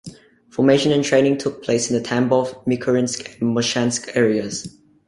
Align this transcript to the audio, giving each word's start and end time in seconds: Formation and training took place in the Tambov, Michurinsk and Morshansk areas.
Formation 0.49 0.91
and 0.91 1.03
training 1.03 1.37
took 1.37 1.61
place 1.61 1.91
in 1.91 1.95
the 1.95 2.01
Tambov, 2.01 2.65
Michurinsk 2.65 3.39
and 3.39 3.55
Morshansk 3.55 4.17
areas. 4.17 4.67